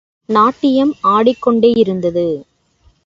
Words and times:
நாட்டியம் 0.29 0.93
ஆடிக்கொண்டே 1.01 1.73
யிருந்தது. 1.73 2.27